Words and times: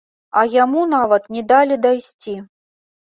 А 0.39 0.41
яму 0.53 0.81
нават 0.95 1.29
не 1.35 1.43
далі 1.53 1.75
дайсці. 1.85 2.37